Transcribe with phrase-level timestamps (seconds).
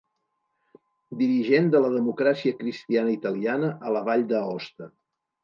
[1.19, 4.91] Dirigent de la Democràcia Cristiana Italiana a la Vall d'Aosta.